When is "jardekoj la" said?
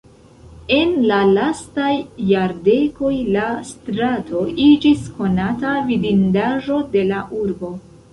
2.29-3.43